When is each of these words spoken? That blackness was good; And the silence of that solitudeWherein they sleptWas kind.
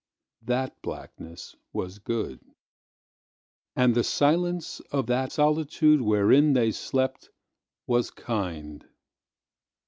That 0.41 0.81
blackness 0.81 1.55
was 1.73 1.99
good; 1.99 2.39
And 3.75 3.93
the 3.93 4.03
silence 4.03 4.79
of 4.91 5.05
that 5.05 5.29
solitudeWherein 5.29 6.55
they 6.55 6.69
sleptWas 6.69 8.09
kind. 8.15 8.83